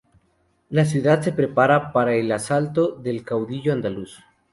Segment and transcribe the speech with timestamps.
[0.71, 4.17] La ciudad se prepara para el asalto del caudillo andaluz.